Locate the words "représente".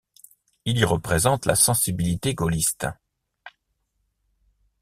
0.83-1.45